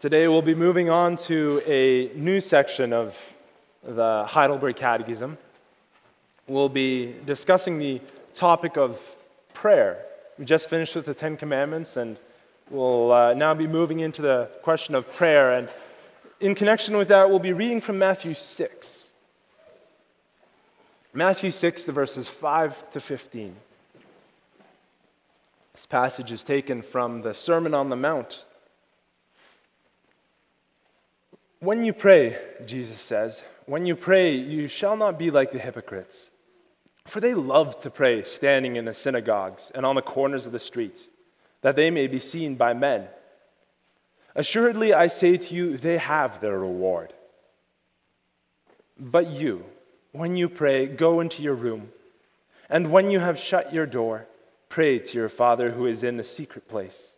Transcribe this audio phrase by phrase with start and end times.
[0.00, 3.14] Today we'll be moving on to a new section of
[3.82, 5.36] the Heidelberg Catechism.
[6.46, 8.00] We'll be discussing the
[8.32, 8.98] topic of
[9.52, 10.02] prayer.
[10.38, 12.16] We just finished with the Ten Commandments, and
[12.70, 15.52] we'll uh, now be moving into the question of prayer.
[15.52, 15.68] And
[16.40, 19.04] in connection with that, we'll be reading from Matthew 6.
[21.12, 23.54] Matthew 6, the verses 5 to 15.
[25.74, 28.44] This passage is taken from the Sermon on the Mount
[31.60, 36.30] When you pray, Jesus says, when you pray, you shall not be like the hypocrites.
[37.06, 40.58] For they love to pray standing in the synagogues and on the corners of the
[40.58, 41.08] streets,
[41.60, 43.08] that they may be seen by men.
[44.34, 47.12] Assuredly, I say to you, they have their reward.
[48.98, 49.64] But you,
[50.12, 51.90] when you pray, go into your room,
[52.70, 54.26] and when you have shut your door,
[54.70, 57.08] pray to your Father who is in the secret place,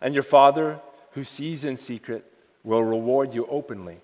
[0.00, 0.80] and your Father
[1.12, 2.31] who sees in secret
[2.64, 4.00] will reward you openly.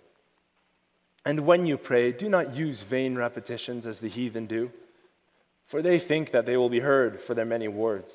[1.25, 4.70] And when you pray, do not use vain repetitions as the heathen do,
[5.67, 8.11] for they think that they will be heard for their many words.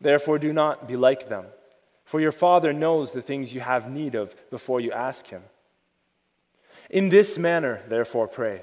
[0.00, 1.46] Therefore, do not be like them,
[2.04, 5.42] for your Father knows the things you have need of before you ask Him.
[6.88, 8.62] In this manner, therefore, pray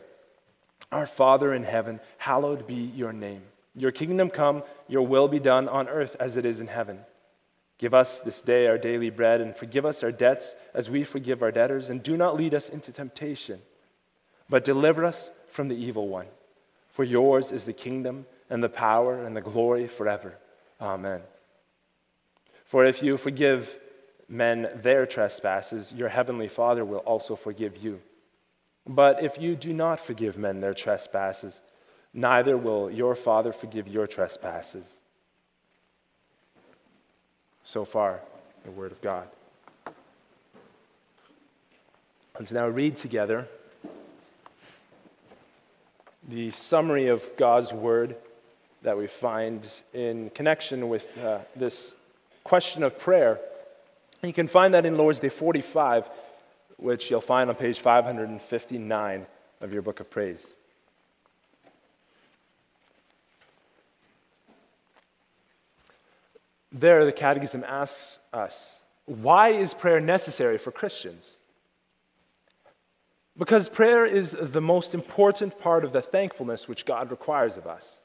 [0.92, 3.44] Our Father in heaven, hallowed be your name.
[3.76, 7.00] Your kingdom come, your will be done on earth as it is in heaven.
[7.84, 11.44] Give us this day our daily bread, and forgive us our debts as we forgive
[11.44, 13.62] our debtors, and do not lead us into temptation,
[14.48, 16.28] but deliver us from the evil one.
[16.94, 20.38] For yours is the kingdom, and the power, and the glory forever.
[20.80, 21.20] Amen.
[22.64, 23.76] For if you forgive
[24.30, 28.00] men their trespasses, your heavenly Father will also forgive you.
[28.88, 31.60] But if you do not forgive men their trespasses,
[32.14, 34.86] neither will your Father forgive your trespasses.
[37.64, 38.20] So far,
[38.66, 39.28] the Word of God.
[42.38, 43.48] Let's now read together
[46.28, 48.16] the summary of God's Word
[48.82, 51.94] that we find in connection with uh, this
[52.44, 53.40] question of prayer.
[54.22, 56.10] You can find that in Lord's Day 45,
[56.78, 59.26] which you'll find on page 559
[59.62, 60.40] of your book of praise.
[66.74, 71.38] There, the Catechism asks us why is prayer necessary for Christians?
[73.38, 78.00] Because prayer is the most important part of the thankfulness which God requires of us.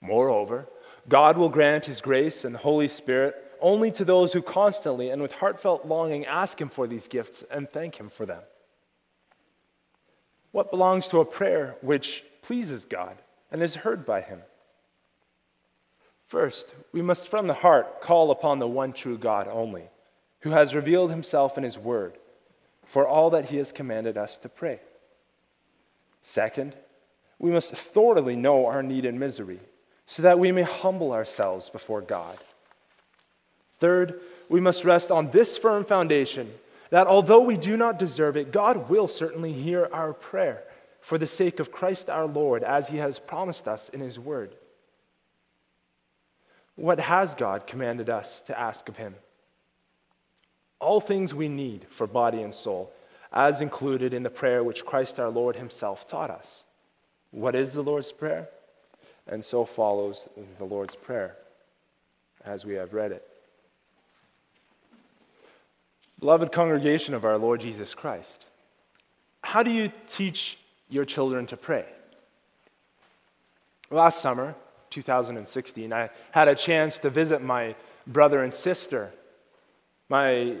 [0.00, 0.66] Moreover,
[1.08, 5.32] God will grant His grace and Holy Spirit only to those who constantly and with
[5.32, 8.42] heartfelt longing ask Him for these gifts and thank Him for them.
[10.52, 13.16] What belongs to a prayer which pleases God
[13.52, 14.40] and is heard by Him?
[16.30, 19.82] First, we must from the heart call upon the one true God only,
[20.42, 22.16] who has revealed himself in his word,
[22.86, 24.78] for all that he has commanded us to pray.
[26.22, 26.76] Second,
[27.40, 29.58] we must thoroughly know our need and misery,
[30.06, 32.38] so that we may humble ourselves before God.
[33.80, 36.52] Third, we must rest on this firm foundation
[36.90, 40.62] that although we do not deserve it, God will certainly hear our prayer
[41.00, 44.54] for the sake of Christ our Lord, as he has promised us in his word.
[46.80, 49.14] What has God commanded us to ask of Him?
[50.78, 52.90] All things we need for body and soul,
[53.34, 56.64] as included in the prayer which Christ our Lord Himself taught us.
[57.32, 58.48] What is the Lord's Prayer?
[59.26, 60.26] And so follows
[60.56, 61.36] the Lord's Prayer
[62.46, 63.28] as we have read it.
[66.18, 68.46] Beloved congregation of our Lord Jesus Christ,
[69.42, 70.56] how do you teach
[70.88, 71.84] your children to pray?
[73.90, 74.54] Last summer,
[74.90, 77.74] 2016, I had a chance to visit my
[78.06, 79.12] brother and sister,
[80.08, 80.56] my,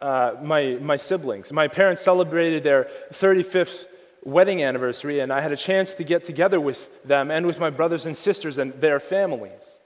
[0.00, 1.52] uh, my, my siblings.
[1.52, 3.86] My parents celebrated their 35th
[4.24, 7.70] wedding anniversary, and I had a chance to get together with them and with my
[7.70, 9.78] brothers and sisters and their families.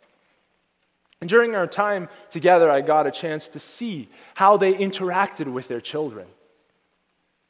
[1.21, 5.69] And during our time together, I got a chance to see how they interacted with
[5.69, 6.27] their children.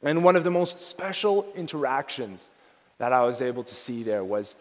[0.01, 2.47] And one of the most special interactions
[2.97, 4.55] that I was able to see there was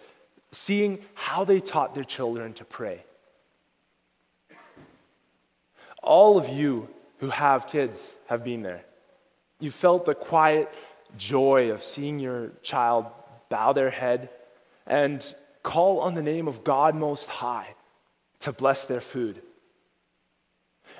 [0.56, 3.04] seeing how they taught their children to pray.
[6.02, 6.88] All of you
[7.18, 8.82] who have kids have been there.
[9.60, 10.72] You felt the quiet
[11.18, 13.06] joy of seeing your child
[13.48, 14.30] bow their head
[14.86, 15.22] and
[15.62, 17.74] call on the name of God Most High
[18.40, 19.42] to bless their food.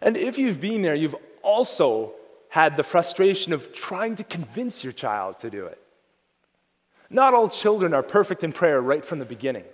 [0.02, 2.12] And if you've been there, you've also
[2.48, 5.80] had the frustration of trying to convince your child to do it.
[7.10, 9.64] Not all children are perfect in prayer right from the beginning.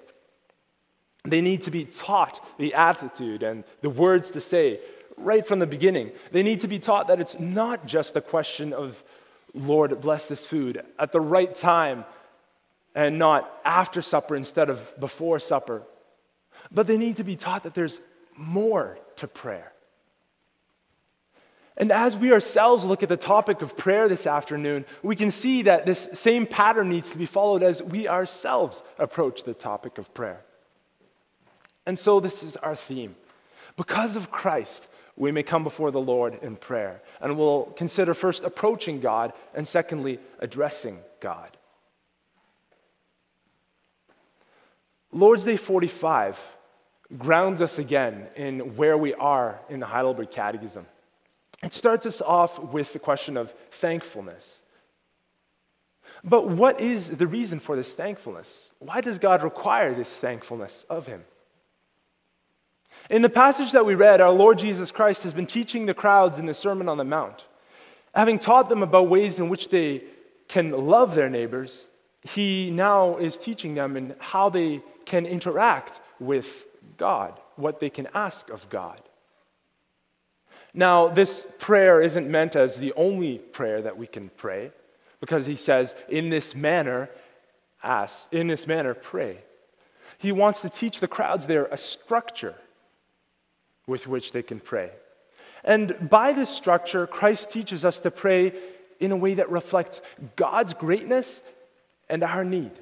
[1.24, 4.80] They need to be taught the attitude and the words to say
[5.16, 6.10] right from the beginning.
[6.32, 9.02] They need to be taught that it's not just a question of,
[9.54, 12.04] Lord, bless this food at the right time
[12.94, 15.82] and not after supper instead of before supper.
[16.70, 18.00] But they need to be taught that there's
[18.36, 19.71] more to prayer.
[21.76, 25.62] And as we ourselves look at the topic of prayer this afternoon, we can see
[25.62, 30.12] that this same pattern needs to be followed as we ourselves approach the topic of
[30.12, 30.40] prayer.
[31.86, 33.16] And so, this is our theme.
[33.76, 34.86] Because of Christ,
[35.16, 37.00] we may come before the Lord in prayer.
[37.20, 41.56] And we'll consider first approaching God, and secondly, addressing God.
[45.10, 46.38] Lord's Day 45
[47.18, 50.86] grounds us again in where we are in the Heidelberg Catechism.
[51.62, 54.60] It starts us off with the question of thankfulness.
[56.24, 58.70] But what is the reason for this thankfulness?
[58.78, 61.24] Why does God require this thankfulness of Him?
[63.10, 66.38] In the passage that we read, our Lord Jesus Christ has been teaching the crowds
[66.38, 67.46] in the Sermon on the Mount.
[68.14, 70.02] Having taught them about ways in which they
[70.48, 71.86] can love their neighbors,
[72.22, 76.64] he now is teaching them in how they can interact with
[76.96, 79.00] God, what they can ask of God.
[80.74, 84.72] Now, this prayer isn't meant as the only prayer that we can pray,
[85.20, 87.10] because he says, in this manner,
[87.82, 89.38] ask, in this manner, pray.
[90.18, 92.54] He wants to teach the crowds there a structure
[93.86, 94.90] with which they can pray.
[95.64, 98.52] And by this structure, Christ teaches us to pray
[98.98, 100.00] in a way that reflects
[100.36, 101.42] God's greatness
[102.08, 102.72] and our need.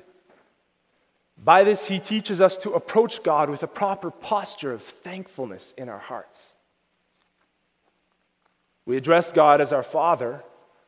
[1.43, 5.89] By this, he teaches us to approach God with a proper posture of thankfulness in
[5.89, 6.53] our hearts.
[8.87, 10.43] We address God as our Father,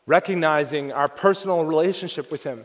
[0.06, 2.64] recognizing our personal relationship with Him.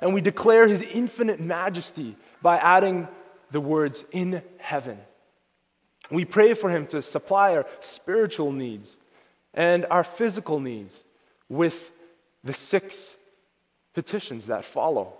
[0.00, 3.08] And we declare His infinite majesty by adding
[3.50, 4.98] the words, in heaven.
[6.10, 8.96] We pray for Him to supply our spiritual needs
[9.54, 11.04] and our physical needs
[11.48, 11.90] with
[12.44, 13.14] the six
[13.94, 15.14] petitions that follow.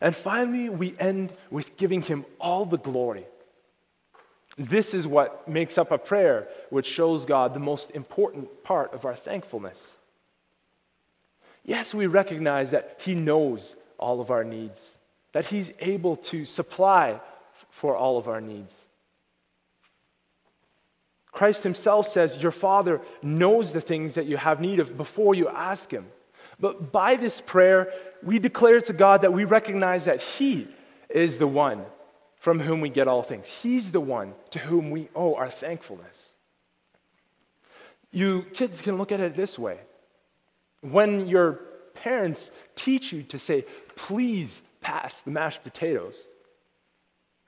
[0.00, 3.26] And finally, we end with giving Him all the glory.
[4.58, 9.04] This is what makes up a prayer which shows God the most important part of
[9.04, 9.92] our thankfulness.
[11.64, 14.90] Yes, we recognize that He knows all of our needs,
[15.32, 17.20] that He's able to supply
[17.70, 18.74] for all of our needs.
[21.30, 25.48] Christ Himself says, Your Father knows the things that you have need of before you
[25.48, 26.06] ask Him.
[26.58, 27.92] But by this prayer,
[28.24, 30.66] we declare to God that we recognize that He
[31.08, 31.84] is the one
[32.38, 33.48] from whom we get all things.
[33.48, 36.34] He's the one to whom we owe our thankfulness.
[38.10, 39.78] You kids can look at it this way.
[40.80, 41.60] When your
[41.94, 43.64] parents teach you to say,
[43.96, 46.28] please pass the mashed potatoes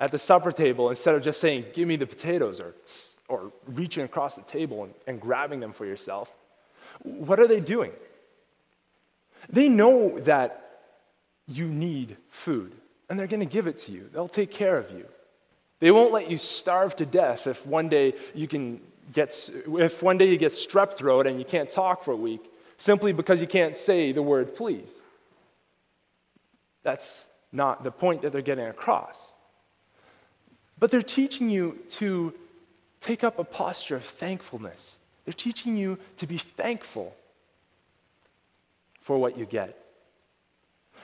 [0.01, 2.75] at the supper table instead of just saying, give me the potatoes or,
[3.29, 6.31] or reaching across the table and, and grabbing them for yourself,
[7.03, 7.93] what are they doing?
[9.49, 10.83] They know that
[11.47, 12.75] you need food
[13.11, 14.09] and they're going to give it to you.
[14.13, 15.05] They'll take care of you.
[15.81, 18.81] They won't let you starve to death if one day you can
[19.13, 22.41] get if one day you get strep throat and you can't talk for a week
[22.79, 24.89] simply because you can't say the word please.
[26.85, 27.21] That's
[27.51, 29.17] not the point that they're getting across.
[30.79, 32.33] But they're teaching you to
[33.01, 34.97] take up a posture of thankfulness.
[35.25, 37.15] They're teaching you to be thankful
[39.01, 39.77] for what you get.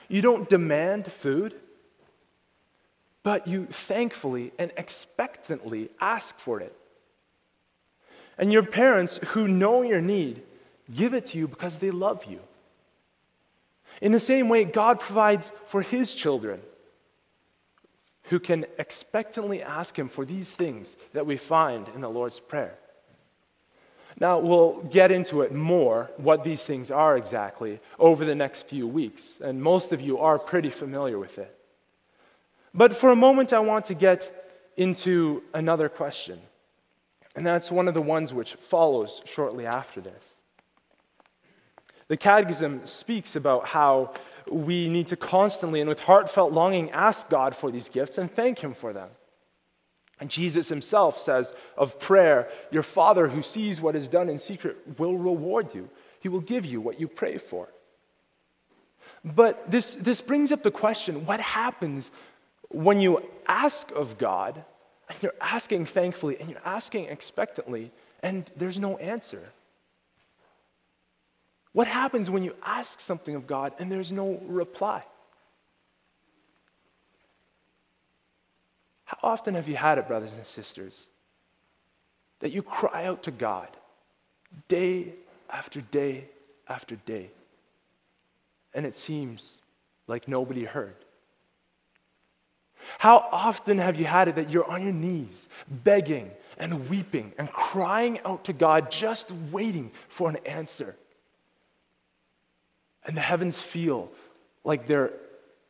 [0.07, 1.53] You don't demand food
[3.27, 6.73] but you thankfully and expectantly ask for it.
[8.37, 10.43] And your parents who know your need
[10.95, 12.39] give it to you because they love you.
[13.99, 16.61] In the same way, God provides for his children
[18.29, 22.75] who can expectantly ask him for these things that we find in the Lord's Prayer.
[24.21, 28.87] Now, we'll get into it more, what these things are exactly, over the next few
[28.87, 29.37] weeks.
[29.41, 31.56] And most of you are pretty familiar with it.
[32.77, 34.31] But for a moment, I want to get
[34.77, 36.39] into another question.
[37.35, 40.23] And that's one of the ones which follows shortly after this.
[42.07, 44.13] The Catechism speaks about how
[44.49, 48.59] we need to constantly and with heartfelt longing ask God for these gifts and thank
[48.59, 49.09] Him for them.
[50.19, 54.77] And Jesus Himself says of prayer, Your Father who sees what is done in secret
[54.99, 57.69] will reward you, He will give you what you pray for.
[59.25, 62.11] But this, this brings up the question what happens
[62.69, 64.63] when you ask of God,
[65.09, 69.41] and you're asking thankfully, and you're asking expectantly, and there's no answer?
[71.73, 75.03] What happens when you ask something of God and there's no reply?
[79.05, 81.07] How often have you had it, brothers and sisters?
[82.39, 83.67] that you cry out to God
[84.67, 85.13] day
[85.49, 86.25] after day
[86.67, 87.29] after day,
[88.73, 89.57] and it seems
[90.07, 90.95] like nobody heard?
[92.99, 97.51] How often have you had it that you're on your knees, begging and weeping and
[97.51, 100.95] crying out to God, just waiting for an answer?
[103.05, 104.11] And the heavens feel
[104.63, 105.13] like they're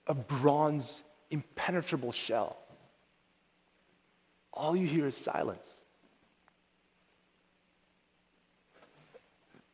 [0.08, 2.58] a bronze, impenetrable shell.
[4.54, 5.68] All you hear is silence.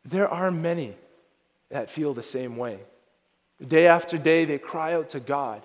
[0.05, 0.95] There are many
[1.69, 2.79] that feel the same way.
[3.65, 5.61] Day after day, they cry out to God.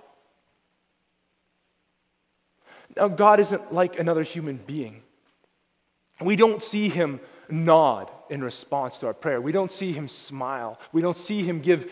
[2.98, 5.02] Now, God isn't like another human being.
[6.20, 9.40] We don't see him nod in response to our prayer.
[9.40, 10.78] We don't see him smile.
[10.92, 11.90] We don't see him give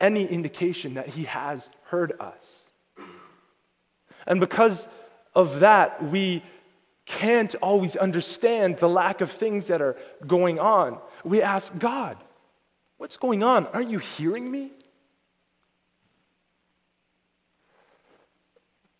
[0.00, 2.62] any indication that he has heard us.
[4.26, 4.88] And because
[5.34, 6.42] of that, we
[7.04, 9.96] can't always understand the lack of things that are
[10.26, 10.98] going on.
[11.22, 12.16] We ask God,
[12.98, 13.66] What's going on?
[13.68, 14.72] Aren't you hearing me?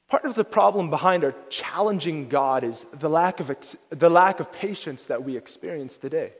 [0.08, 4.38] Part of the problem behind our challenging God is the lack of, ex- the lack
[4.38, 6.32] of patience that we experience today.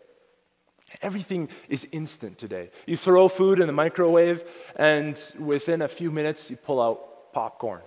[1.03, 2.71] Everything is instant today.
[2.87, 4.45] You throw food in the microwave,
[4.77, 7.83] and within a few minutes, you pull out popcorn.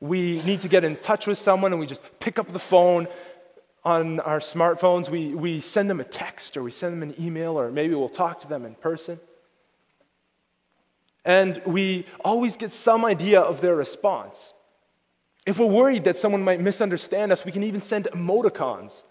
[0.00, 3.06] We need to get in touch with someone, and we just pick up the phone
[3.84, 5.08] on our smartphones.
[5.08, 8.08] We, we send them a text, or we send them an email, or maybe we'll
[8.08, 9.20] talk to them in person.
[11.28, 14.54] And we always get some idea of their response.
[15.44, 19.02] If we're worried that someone might misunderstand us, we can even send emoticons.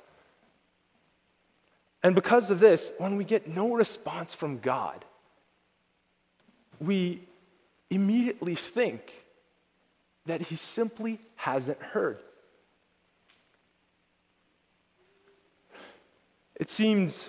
[2.02, 5.06] And because of this, when we get no response from God,
[6.80, 7.22] we
[7.92, 9.14] immediately think
[10.26, 12.18] that He simply hasn't heard.
[16.56, 17.26] It seems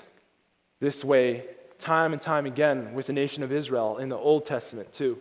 [0.80, 1.44] this way
[1.78, 5.18] time and time again with the nation of Israel in the Old Testament, too.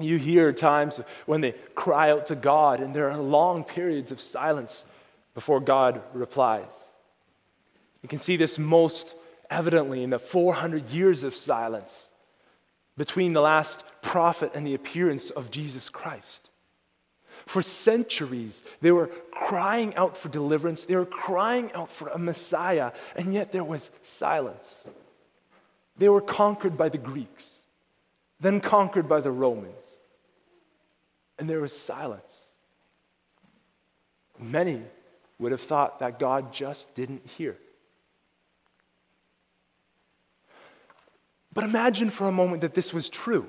[0.00, 4.20] You hear times when they cry out to God, and there are long periods of
[4.20, 4.84] silence
[5.34, 6.70] before God replies.
[8.02, 9.14] You can see this most
[9.50, 12.08] evidently in the 400 years of silence
[12.96, 16.50] between the last prophet and the appearance of Jesus Christ.
[17.46, 22.92] For centuries, they were crying out for deliverance, they were crying out for a Messiah,
[23.16, 24.84] and yet there was silence.
[25.96, 27.50] They were conquered by the Greeks,
[28.40, 29.84] then conquered by the Romans,
[31.38, 32.42] and there was silence.
[34.38, 34.82] Many
[35.38, 37.56] would have thought that God just didn't hear.
[41.52, 43.46] But imagine for a moment that this was true.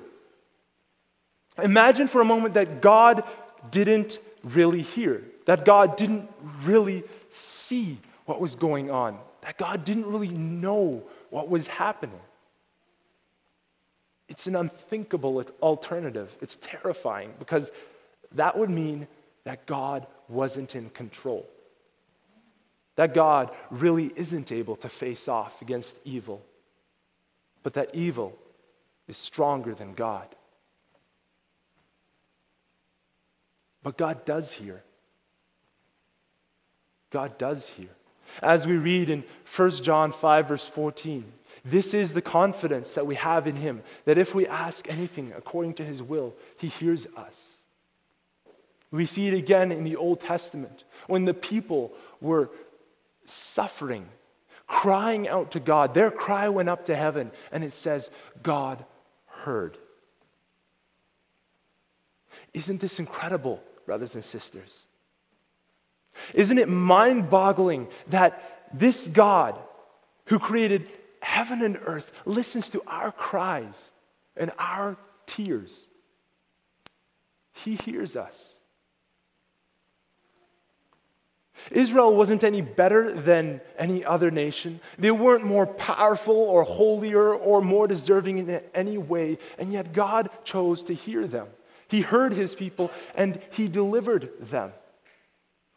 [1.62, 3.24] Imagine for a moment that God
[3.72, 6.30] didn't really hear, that God didn't
[6.64, 12.20] really see what was going on, that God didn't really know what was happening.
[14.28, 16.36] It's an unthinkable alternative.
[16.42, 17.72] It's terrifying because
[18.34, 19.08] that would mean
[19.44, 21.48] that God wasn't in control.
[22.96, 26.42] That God really isn't able to face off against evil,
[27.62, 28.38] but that evil
[29.08, 30.28] is stronger than God.
[33.84, 34.82] But God does hear.
[37.12, 37.90] God does hear.
[38.42, 39.24] As we read in
[39.56, 41.24] 1 John 5, verse 14,
[41.66, 45.74] this is the confidence that we have in Him that if we ask anything according
[45.76, 47.58] to His will, He hears us.
[48.92, 51.92] We see it again in the Old Testament when the people
[52.22, 52.52] were
[53.26, 54.08] suffering,
[54.68, 55.94] crying out to God.
[55.94, 58.10] Their cry went up to heaven, and it says,
[58.42, 58.86] God
[59.26, 59.78] heard.
[62.54, 63.62] Isn't this incredible?
[63.86, 64.86] brothers and sisters.
[66.34, 69.58] Isn't it mind boggling that this God
[70.26, 70.90] who created
[71.26, 73.90] heaven and earth listens to our cries
[74.38, 75.88] and our tears?
[77.54, 78.54] He hears us.
[81.72, 84.80] Israel wasn't any better than any other nation.
[85.00, 90.30] They weren't more powerful or holier or more deserving in any way, and yet God
[90.44, 91.48] chose to hear them.
[91.88, 94.74] He heard his people and he delivered them.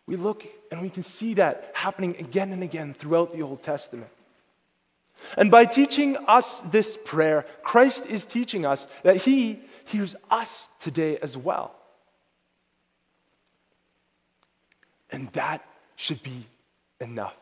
[0.07, 4.11] We look and we can see that happening again and again throughout the Old Testament.
[5.37, 11.19] And by teaching us this prayer, Christ is teaching us that he hears us today
[11.19, 11.75] as well.
[15.11, 15.65] And that
[15.97, 16.47] should be
[17.01, 17.37] enough.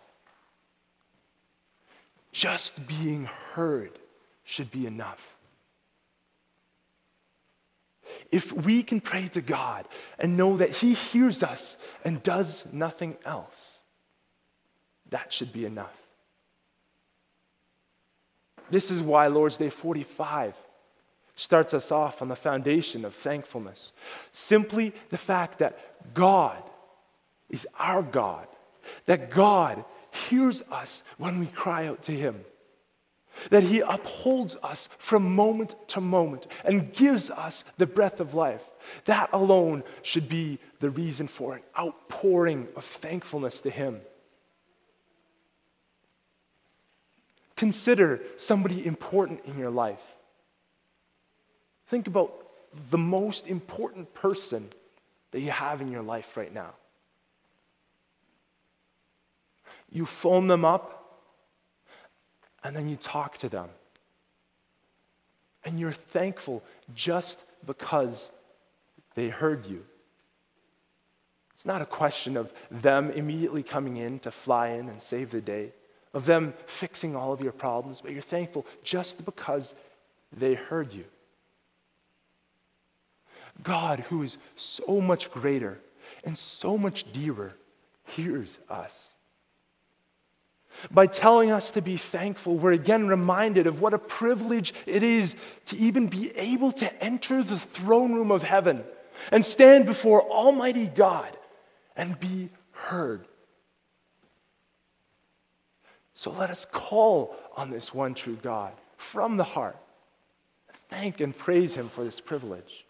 [2.33, 3.99] Just being heard
[4.45, 5.37] should be enough
[8.31, 9.87] if we can pray to God
[10.19, 13.79] and know that He hears us and does nothing else,
[15.11, 15.95] that should be enough.
[18.71, 20.55] This is why Lord's Day 45
[21.37, 23.93] starts us off on the foundation of thankfulness.
[24.33, 26.63] Simply the fact that God
[27.51, 28.47] is our God,
[29.05, 29.85] that God
[30.29, 32.41] hears us when we cry out to Him,
[33.51, 38.63] that He upholds us from moment to moment and gives us the breath of life.
[39.05, 44.01] That alone should be the reason for an outpouring of thankfulness to Him.
[47.57, 50.03] Consider somebody important in your life.
[51.89, 52.33] Think about
[52.91, 54.69] the most important person
[55.31, 56.75] that you have in your life right now.
[59.91, 61.21] You phone them up
[62.63, 63.69] and then you talk to them.
[65.65, 66.63] And you're thankful
[66.95, 68.31] just because
[69.15, 69.85] they heard you.
[71.55, 75.41] It's not a question of them immediately coming in to fly in and save the
[75.41, 75.73] day
[76.17, 79.75] of them fixing all of your problems, but you're thankful just because
[80.33, 81.05] they heard you.
[83.63, 85.79] God, who is so much greater
[86.25, 87.55] and so much dearer,
[88.07, 89.13] hears us.
[90.91, 95.37] By telling us to be thankful, we're again reminded of what a privilege it is
[95.67, 98.85] to even be able to enter the throne room of heaven
[99.31, 101.37] and stand before Almighty God
[101.95, 103.27] and be heard.
[106.17, 109.77] So let us call on this one true God from the heart.
[110.89, 112.87] Thank and praise Him for this privilege.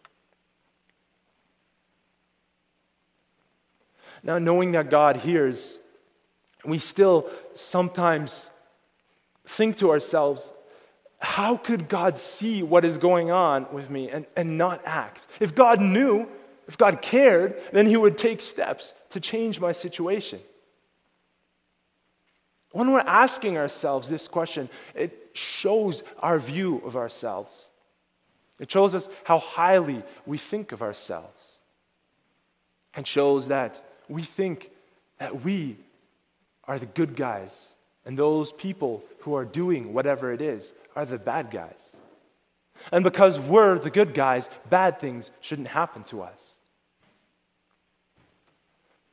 [4.23, 5.79] Now, knowing that God hears,
[6.65, 8.49] we still sometimes
[9.45, 10.53] think to ourselves,
[11.19, 15.27] how could God see what is going on with me and, and not act?
[15.41, 16.29] If God knew,
[16.69, 20.41] if God cared, then He would take steps to change my situation.
[22.73, 27.67] When we're asking ourselves this question, it shows our view of ourselves.
[28.59, 31.45] It shows us how highly we think of ourselves.
[32.95, 34.71] And shows that we think
[35.19, 35.77] that we
[36.65, 37.51] are the good guys,
[38.05, 41.75] and those people who are doing whatever it is are the bad guys.
[42.93, 46.39] And because we're the good guys, bad things shouldn't happen to us.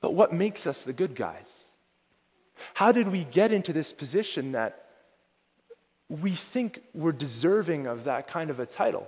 [0.02, 1.53] But what makes us the good guys?
[2.74, 4.86] How did we get into this position that
[6.10, 9.08] we think we're deserving of that kind of a title?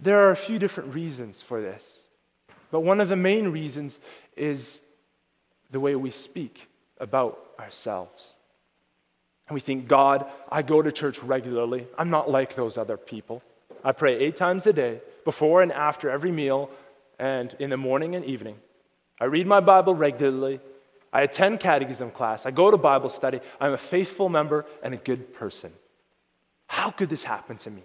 [0.00, 1.82] There are a few different reasons for this,
[2.70, 3.98] but one of the main reasons
[4.36, 4.78] is
[5.70, 8.32] the way we speak about ourselves.
[9.48, 11.86] And we think, God, I go to church regularly.
[11.96, 13.42] I'm not like those other people.
[13.82, 16.70] I pray eight times a day, before and after every meal,
[17.18, 18.56] and in the morning and evening.
[19.20, 20.60] I read my Bible regularly.
[21.12, 22.46] I attend catechism class.
[22.46, 23.40] I go to Bible study.
[23.60, 25.72] I'm a faithful member and a good person.
[26.66, 27.82] How could this happen to me?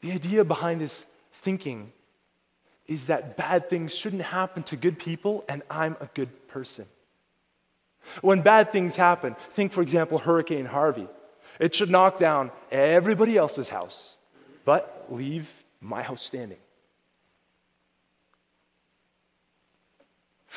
[0.00, 1.04] The idea behind this
[1.42, 1.92] thinking
[2.86, 6.86] is that bad things shouldn't happen to good people, and I'm a good person.
[8.20, 11.08] When bad things happen, think, for example, Hurricane Harvey.
[11.58, 14.14] It should knock down everybody else's house,
[14.64, 16.58] but leave my house standing.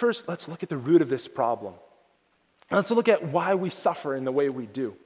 [0.04, 1.76] First, let's look at the root of this problem.
[2.70, 4.98] Let's look at why we suffer in the way we do.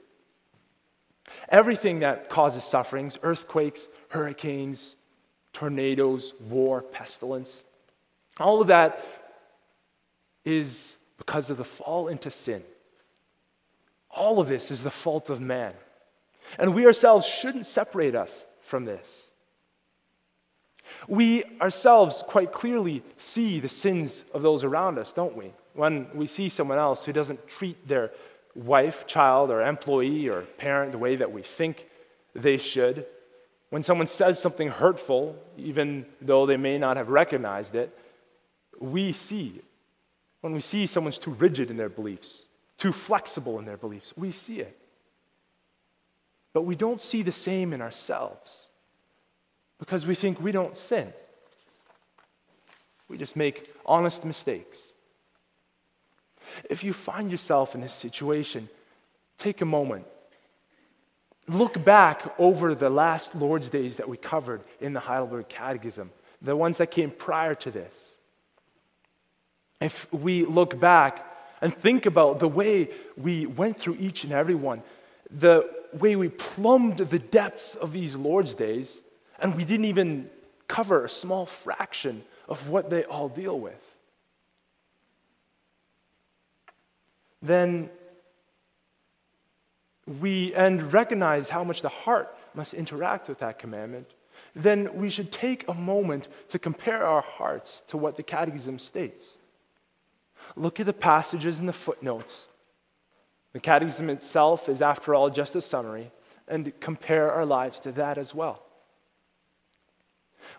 [1.50, 4.96] Everything that causes sufferings earthquakes, hurricanes,
[5.54, 7.62] tornadoes, war, pestilence
[8.40, 9.06] all of that
[10.44, 12.64] is because of the fall into sin.
[14.10, 15.74] All of this is the fault of man.
[16.58, 19.27] And we ourselves shouldn't separate us from this.
[21.08, 25.54] We ourselves quite clearly see the sins of those around us, don't we?
[25.74, 28.12] When we see someone else who doesn't treat their
[28.56, 31.88] wife, child, or employee or parent the way that we think
[32.34, 33.06] they should,
[33.70, 37.96] when someone says something hurtful, even though they may not have recognized it,
[38.80, 39.62] we see.
[40.42, 42.44] When we see someone's too rigid in their beliefs,
[42.78, 44.78] too flexible in their beliefs, we see it.
[46.54, 48.67] But we don't see the same in ourselves
[49.80, 51.14] because we think we don't sin.
[53.08, 54.80] We just make honest mistakes.
[56.70, 58.70] If you find yourself in this situation,
[59.38, 60.06] take a moment.
[61.48, 66.12] Look back over the last Lord's Days that we covered in the Heidelberg Catechism,
[66.42, 67.94] the ones that came prior to this.
[69.80, 71.26] If we look back
[71.62, 74.84] and think about the way we went through each and every one,
[75.30, 79.00] the way we plumbed the depths of these Lord's Days,
[79.40, 80.30] and we didn't even
[80.68, 83.82] cover a small fraction of what they all deal with,
[87.42, 87.90] then
[90.20, 94.08] we and recognize how much the heart must interact with that commandment,
[94.56, 99.28] then we should take a moment to compare our hearts to what the Catechism states.
[100.56, 102.48] Look at the passages in the footnotes.
[103.54, 106.12] The Catechism itself is, after all, just a summary,
[106.48, 108.64] and compare our lives to that as well.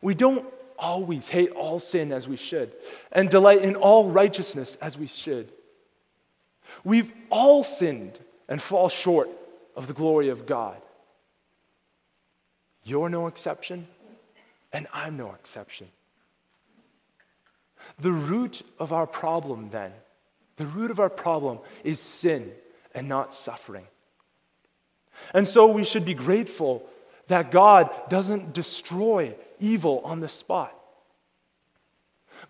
[0.03, 0.47] We don't
[0.79, 2.73] always hate all sin as we should,
[3.11, 5.51] and delight in all righteousness as we should.
[6.85, 9.29] We've all sinned and fall short
[9.75, 10.81] of the glory of God.
[12.85, 13.87] You're no exception,
[14.73, 15.89] and I'm no exception.
[18.01, 19.93] The root of our problem, then,
[20.57, 22.53] the root of our problem is sin
[22.95, 23.87] and not suffering.
[25.35, 26.89] And so we should be grateful
[27.29, 30.75] that God doesn't destroy evil on the spot.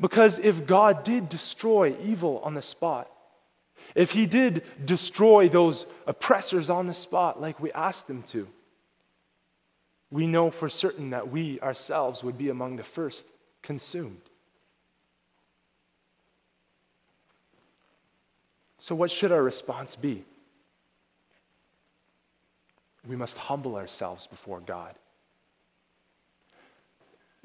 [0.01, 3.11] Because if God did destroy evil on the spot,
[3.95, 8.49] if He did destroy those oppressors on the spot like we asked Him to,
[10.11, 13.27] we know for certain that we ourselves would be among the first
[13.63, 14.21] consumed.
[18.79, 20.25] So, what should our response be?
[23.09, 24.95] We must humble ourselves before God.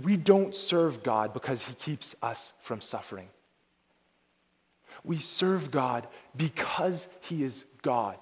[0.01, 3.29] We don't serve God because He keeps us from suffering.
[5.05, 8.17] We serve God because He is God.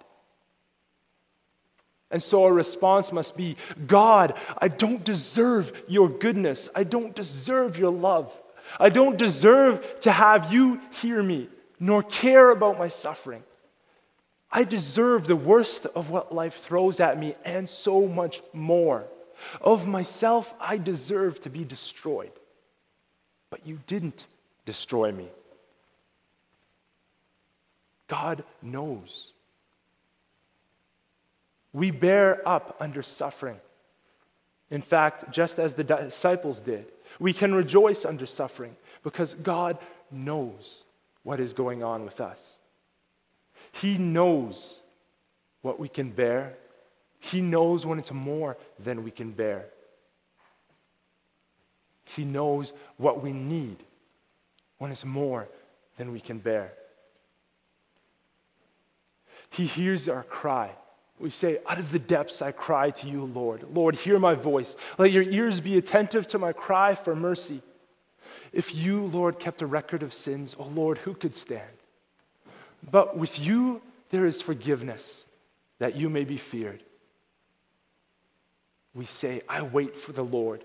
[2.12, 3.56] And so our response must be
[3.88, 6.70] God, I don't deserve your goodness.
[6.76, 8.32] I don't deserve your love.
[8.80, 11.50] I don't deserve to have you hear me,
[11.80, 13.44] nor care about my suffering.
[14.52, 19.06] I deserve the worst of what life throws at me and so much more.
[19.62, 22.32] Of myself, I deserve to be destroyed.
[23.50, 24.26] But you didn't
[24.66, 25.30] destroy me.
[28.08, 29.32] God knows.
[31.74, 33.58] We bear up under suffering.
[34.70, 36.86] In fact, just as the disciples did,
[37.20, 39.78] we can rejoice under suffering because God
[40.12, 40.84] knows
[41.24, 42.40] what is going on with us.
[43.72, 44.82] He knows
[45.62, 46.58] what we can bear,
[47.20, 49.66] He knows when it's more than we can bear.
[52.04, 53.78] He knows what we need
[54.80, 55.48] when it's more
[55.98, 56.74] than we can bear.
[59.52, 60.72] He hears our cry.
[61.20, 63.66] We say, Out of the depths I cry to you, Lord.
[63.72, 64.76] Lord, hear my voice.
[64.98, 67.62] Let your ears be attentive to my cry for mercy.
[68.52, 71.81] If you, Lord, kept a record of sins, oh Lord, who could stand?
[72.90, 75.24] But with you there is forgiveness,
[75.80, 76.84] that you may be feared.
[78.94, 80.64] We say, I wait for the Lord.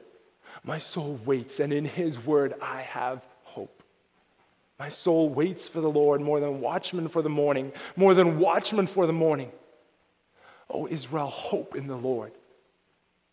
[0.64, 3.82] My soul waits, and in his word I have hope.
[4.78, 8.86] my soul waits for the Lord more than watchmen for the morning, more than watchmen
[8.86, 9.50] for the morning.
[10.68, 12.32] Oh, Israel, hope in the Lord.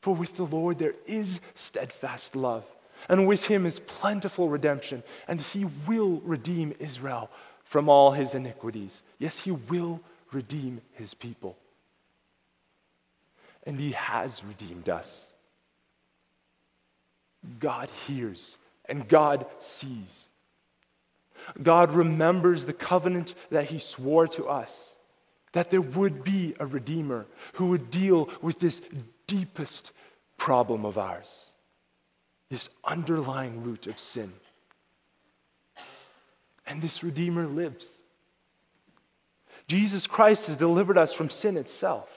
[0.01, 2.63] For with the Lord there is steadfast love,
[3.09, 7.29] and with him is plentiful redemption, and he will redeem Israel
[7.73, 9.01] from all his iniquities.
[9.17, 9.99] Yes, he will
[10.31, 11.57] redeem his people.
[13.63, 15.25] And he has redeemed us.
[17.59, 20.29] God hears and God sees.
[21.63, 24.95] God remembers the covenant that He swore to us
[25.53, 28.81] that there would be a Redeemer who would deal with this
[29.25, 29.91] deepest
[30.37, 31.51] problem of ours,
[32.49, 34.31] this underlying root of sin.
[36.65, 37.91] And this Redeemer lives.
[39.67, 42.09] Jesus Christ has delivered us from sin itself,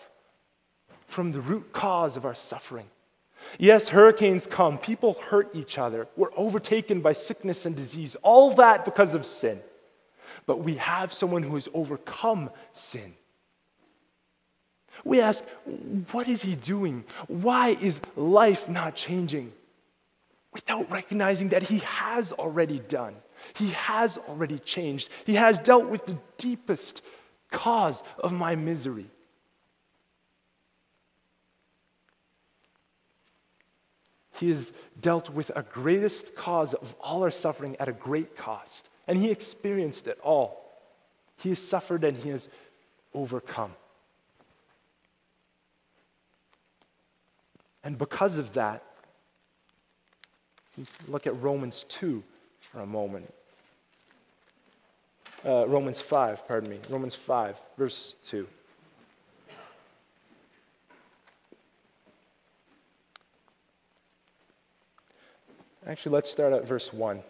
[1.06, 2.86] from the root cause of our suffering.
[3.58, 8.84] Yes, hurricanes come, people hurt each other, we're overtaken by sickness and disease, all that
[8.84, 9.60] because of sin.
[10.46, 13.14] But we have someone who has overcome sin.
[15.04, 15.44] We ask,
[16.10, 17.04] what is he doing?
[17.28, 19.52] Why is life not changing?
[20.52, 23.14] Without recognizing that he has already done,
[23.54, 27.02] he has already changed, he has dealt with the deepest
[27.50, 29.06] cause of my misery.
[34.38, 38.90] He has dealt with a greatest cause of all our suffering at a great cost.
[39.08, 40.62] And he experienced it all.
[41.38, 42.48] He has suffered and he has
[43.14, 43.72] overcome.
[47.82, 48.82] And because of that,
[51.08, 52.22] look at Romans 2
[52.76, 53.32] for a moment.
[55.46, 56.78] Uh, Romans 5, pardon me.
[56.90, 58.46] Romans 5, verse 2.
[65.86, 67.22] Actually, let's start at verse 1.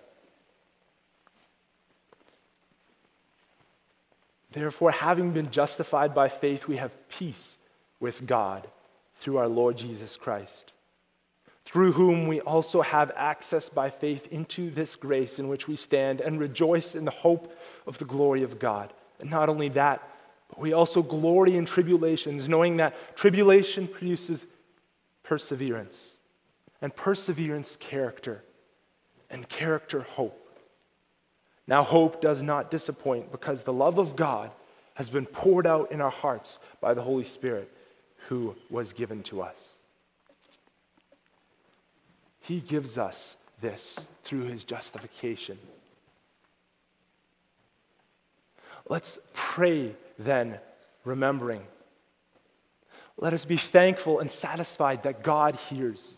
[4.50, 7.56] Therefore, having been justified by faith, we have peace
[8.00, 8.66] with God
[9.20, 10.72] through our Lord Jesus Christ
[11.66, 16.20] through whom we also have access by faith into this grace in which we stand
[16.20, 17.52] and rejoice in the hope
[17.86, 18.92] of the glory of God.
[19.18, 20.08] And not only that,
[20.48, 24.46] but we also glory in tribulations, knowing that tribulation produces
[25.24, 26.12] perseverance,
[26.80, 28.44] and perseverance, character,
[29.28, 30.40] and character, hope.
[31.66, 34.52] Now, hope does not disappoint because the love of God
[34.94, 37.70] has been poured out in our hearts by the Holy Spirit
[38.28, 39.75] who was given to us.
[42.46, 45.58] He gives us this through his justification.
[48.88, 50.58] Let's pray then,
[51.04, 51.62] remembering.
[53.16, 56.14] Let us be thankful and satisfied that God hears.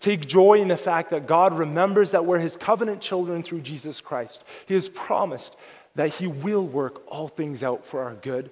[0.00, 4.02] Take joy in the fact that God remembers that we're his covenant children through Jesus
[4.02, 4.44] Christ.
[4.66, 5.56] He has promised
[5.94, 8.50] that he will work all things out for our good,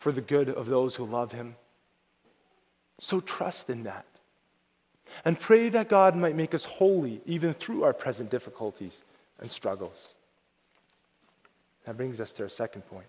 [0.00, 1.54] for the good of those who love him.
[2.98, 4.06] So trust in that.
[5.24, 9.02] And pray that God might make us holy even through our present difficulties
[9.40, 10.08] and struggles.
[11.84, 13.06] That brings us to our second point.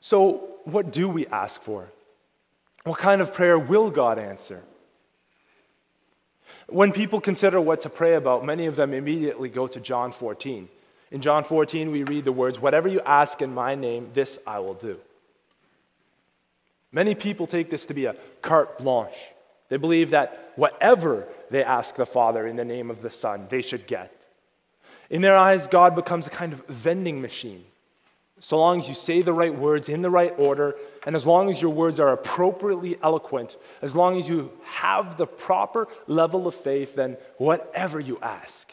[0.00, 1.88] So, what do we ask for?
[2.84, 4.62] What kind of prayer will God answer?
[6.68, 10.68] When people consider what to pray about, many of them immediately go to John 14.
[11.10, 14.58] In John 14, we read the words, Whatever you ask in my name, this I
[14.58, 14.98] will do.
[16.94, 19.18] Many people take this to be a carte blanche.
[19.68, 23.60] They believe that whatever they ask the Father in the name of the Son, they
[23.60, 24.10] should get.
[25.10, 27.64] In their eyes, God becomes a kind of vending machine
[28.44, 30.74] so long as you say the right words in the right order,
[31.06, 35.26] and as long as your words are appropriately eloquent, as long as you have the
[35.26, 38.70] proper level of faith, then whatever you ask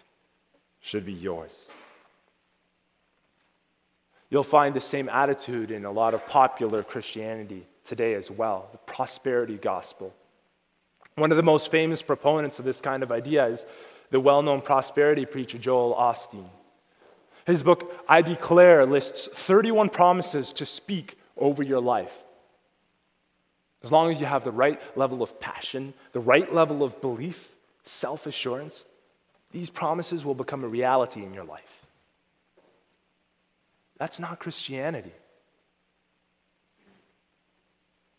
[0.82, 1.52] should be yours.
[4.32, 8.78] You'll find the same attitude in a lot of popular Christianity today as well the
[8.80, 10.14] prosperity gospel.
[11.16, 13.66] One of the most famous proponents of this kind of idea is
[14.10, 16.50] the well known prosperity preacher Joel Osteen.
[17.46, 22.14] His book, I Declare, lists 31 promises to speak over your life.
[23.84, 27.50] As long as you have the right level of passion, the right level of belief,
[27.84, 28.86] self assurance,
[29.52, 31.81] these promises will become a reality in your life.
[34.02, 35.14] That's not Christianity.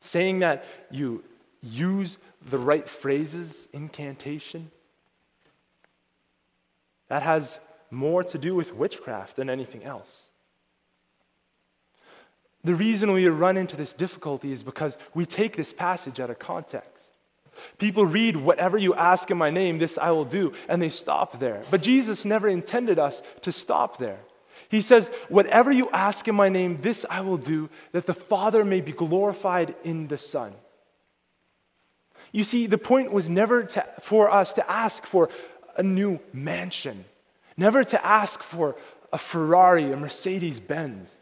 [0.01, 1.25] Saying that you
[1.61, 2.18] use
[2.49, 4.71] the right phrases, incantation,
[7.09, 7.59] that has
[7.90, 10.18] more to do with witchcraft than anything else.
[12.62, 16.38] The reason we run into this difficulty is because we take this passage out of
[16.38, 17.03] context.
[17.79, 21.40] People read, Whatever you ask in my name, this I will do, and they stop
[21.40, 21.64] there.
[21.73, 24.21] But Jesus never intended us to stop there.
[24.72, 28.64] He says, Whatever you ask in my name, this I will do, that the Father
[28.64, 30.52] may be glorified in the Son.
[32.32, 35.28] You see, the point was never to, for us to ask for
[35.76, 37.04] a new mansion
[37.56, 38.76] Never to ask for
[39.12, 41.14] a Ferrari, a Mercedes Benz.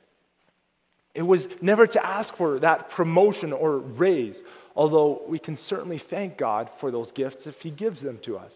[1.14, 4.42] It was never to ask for that promotion or raise,
[4.76, 8.52] although we can certainly thank God for those gifts if He gives them to us.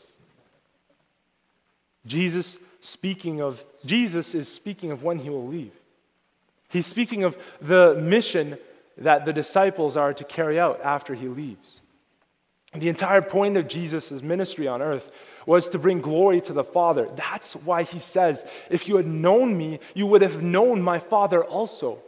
[2.06, 5.72] Jesus speaking of Jesus is speaking of when he will leave.
[6.68, 8.58] He's speaking of the mission
[8.98, 11.80] that the disciples are to carry out after he leaves.
[12.74, 15.10] The entire point of Jesus' ministry on earth
[15.46, 17.08] was to bring glory to the Father.
[17.14, 21.44] That's why he says, If you had known me, you would have known my Father
[21.44, 21.98] also.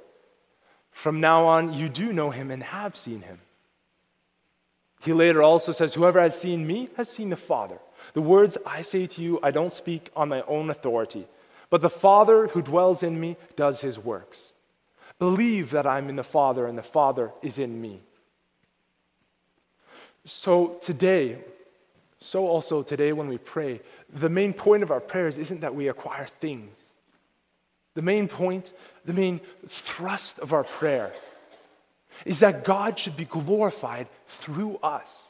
[0.90, 3.38] From now on, you do know him and have seen him.
[5.02, 7.78] He later also says, Whoever has seen me has seen the Father.
[8.14, 11.26] The words I say to you, I don't speak on my own authority,
[11.70, 14.52] but the Father who dwells in me does his works.
[15.18, 18.00] Believe that I'm in the Father and the Father is in me.
[20.24, 21.38] So today,
[22.18, 23.80] so, also today, when we pray,
[24.12, 26.92] the main point of our prayers isn't that we acquire things.
[27.94, 28.72] The main point,
[29.04, 31.12] the main thrust of our prayer
[32.24, 35.24] is that God should be glorified through us.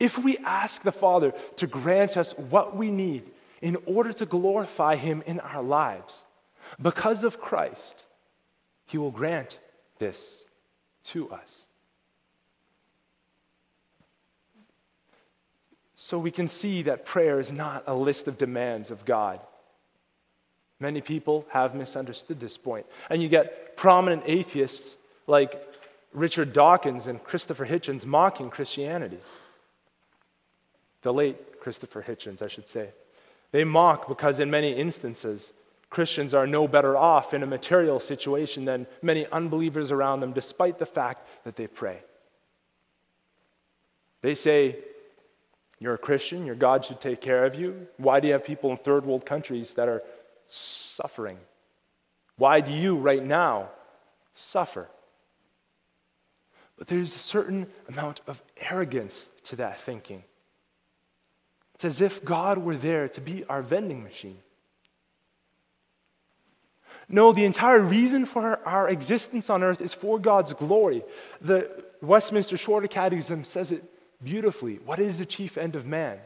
[0.00, 3.24] If we ask the Father to grant us what we need
[3.60, 6.22] in order to glorify Him in our lives,
[6.80, 8.04] because of Christ,
[8.86, 9.58] He will grant
[9.98, 10.42] this
[11.04, 11.64] to us.
[15.96, 19.40] So we can see that prayer is not a list of demands of God.
[20.80, 22.86] Many people have misunderstood this point.
[23.10, 25.60] And you get prominent atheists like
[26.12, 29.18] Richard Dawkins and Christopher Hitchens mocking Christianity.
[31.02, 32.90] The late Christopher Hitchens, I should say.
[33.50, 35.52] They mock because, in many instances,
[35.90, 40.78] Christians are no better off in a material situation than many unbelievers around them, despite
[40.78, 42.02] the fact that they pray.
[44.20, 44.76] They say,
[45.78, 47.86] You're a Christian, your God should take care of you.
[47.96, 50.02] Why do you have people in third world countries that are
[50.48, 51.38] suffering?
[52.36, 53.70] Why do you, right now,
[54.34, 54.88] suffer?
[56.76, 60.22] But there's a certain amount of arrogance to that thinking.
[61.78, 64.38] It's as if God were there to be our vending machine.
[67.08, 71.04] No, the entire reason for our existence on earth is for God's glory.
[71.40, 71.70] The
[72.02, 73.84] Westminster Shorter Catechism says it
[74.24, 74.80] beautifully.
[74.84, 76.18] What is the chief end of man?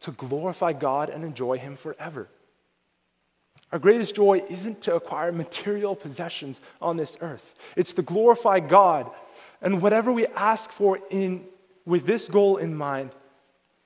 [0.00, 2.28] To glorify God and enjoy Him forever.
[3.72, 9.10] Our greatest joy isn't to acquire material possessions on this earth, it's to glorify God.
[9.62, 11.46] And whatever we ask for in,
[11.86, 13.12] with this goal in mind,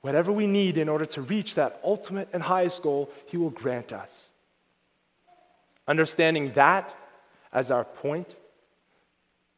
[0.07, 3.93] whatever we need in order to reach that ultimate and highest goal, He will grant
[3.93, 4.11] us.
[5.89, 6.95] Understanding that
[7.53, 8.35] as our point,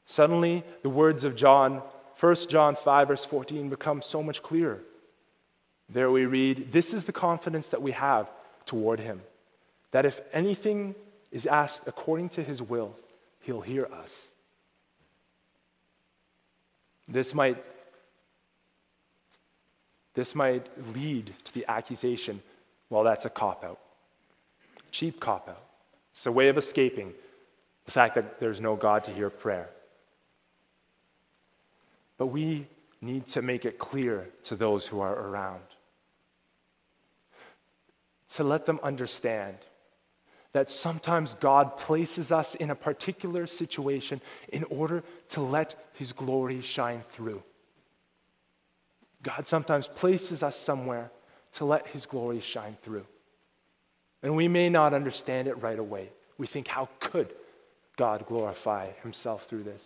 [0.06, 1.82] suddenly the words of John,
[2.20, 4.80] 1 John 5, verse 14, become so much clearer.
[5.88, 8.28] There we read, This is the confidence that we have
[8.66, 9.22] toward him,
[9.90, 10.94] that if anything
[11.32, 12.94] is asked according to his will,
[13.40, 14.26] he'll hear us.
[17.06, 17.64] This might,
[20.18, 22.42] this might lead to the accusation
[22.90, 23.78] well, that's a cop out,
[24.90, 25.62] cheap cop out.
[26.12, 27.12] It's a way of escaping
[27.84, 29.68] the fact that there's no God to hear prayer.
[32.16, 32.66] But we
[33.00, 35.62] need to make it clear to those who are around,
[38.34, 39.58] to let them understand
[40.52, 46.60] that sometimes God places us in a particular situation in order to let His glory
[46.60, 47.44] shine through.
[49.22, 51.10] God sometimes places us somewhere
[51.54, 53.06] to let His glory shine through.
[54.22, 56.10] And we may not understand it right away.
[56.38, 57.32] We think, how could
[57.96, 59.82] God glorify himself through this?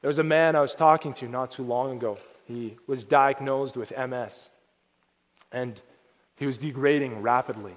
[0.00, 2.18] There was a man I was talking to not too long ago.
[2.46, 4.50] He was diagnosed with MS,
[5.52, 5.80] and
[6.36, 7.74] he was degrading rapidly.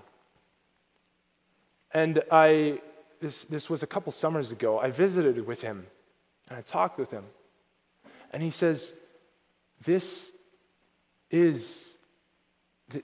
[1.92, 2.80] And I,
[3.20, 5.86] this, this was a couple summers ago, I visited with him,
[6.50, 7.26] and I talked with him.
[8.32, 8.94] And he says,
[9.84, 10.32] This
[11.30, 11.90] is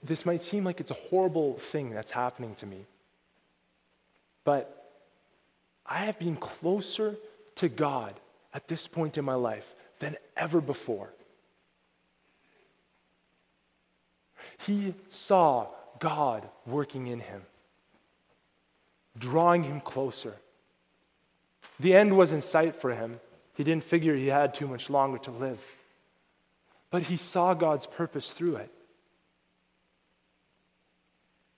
[0.02, 2.84] this might seem like it's a horrible thing that's happening to me.
[4.44, 4.92] But
[5.84, 7.16] I have been closer
[7.56, 8.14] to God
[8.54, 11.12] at this point in my life than ever before.
[14.66, 15.66] He saw
[15.98, 17.42] God working in him,
[19.18, 20.36] drawing him closer.
[21.80, 23.18] The end was in sight for him.
[23.54, 25.58] He didn't figure he had too much longer to live.
[26.90, 28.70] But he saw God's purpose through it.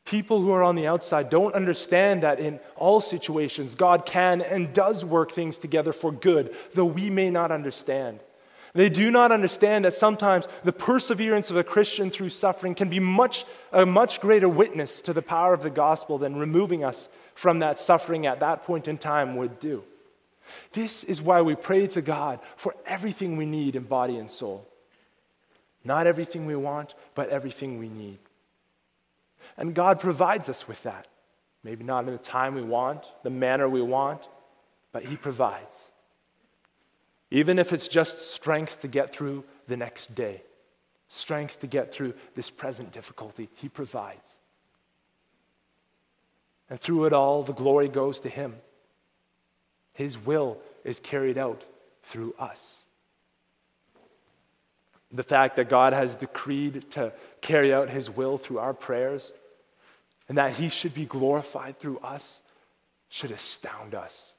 [0.05, 4.73] People who are on the outside don't understand that in all situations, God can and
[4.73, 8.21] does work things together for good, though we may not understand.
[8.75, 13.01] They do not understand that sometimes the perseverance of a Christian through suffering can be
[13.01, 17.61] much, a much greater witness to the power of the gospel than removing us from
[17.61, 19.85] that suffering at that point in time would do.
[20.73, 24.66] This is why we pray to God for everything we need in body and soul.
[25.85, 28.18] Not everything we want, but everything we need.
[29.57, 31.09] And God provides us with that.
[31.64, 34.27] Maybe not in the time we want, the manner we want,
[34.92, 35.77] but He provides.
[37.31, 40.42] Even if it's just strength to get through the next day,
[41.09, 44.21] strength to get through this present difficulty, He provides.
[46.68, 48.57] And through it all, the glory goes to Him.
[49.92, 51.64] His will is carried out
[52.03, 52.82] through us.
[55.12, 59.31] The fact that God has decreed to carry out His will through our prayers
[60.29, 62.40] and that He should be glorified through us
[63.11, 64.33] should astound us.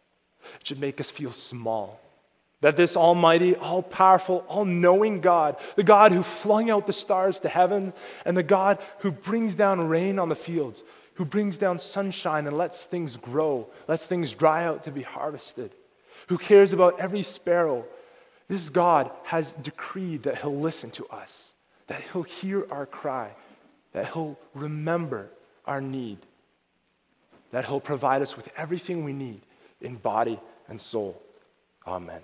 [0.59, 1.99] It should make us feel small.
[2.61, 7.41] That this almighty, all powerful, all knowing God, the God who flung out the stars
[7.41, 7.93] to heaven,
[8.25, 10.81] and the God who brings down rain on the fields,
[11.15, 15.71] who brings down sunshine and lets things grow, lets things dry out to be harvested,
[16.27, 17.85] who cares about every sparrow,
[18.47, 21.51] this God has decreed that He'll listen to us,
[21.87, 23.31] that He'll hear our cry,
[23.93, 25.29] that He'll remember
[25.65, 26.17] our need,
[27.51, 29.41] that He'll provide us with everything we need
[29.81, 31.21] in body and soul.
[31.87, 32.21] Amen.